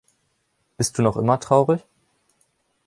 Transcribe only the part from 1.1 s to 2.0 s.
immer traurig?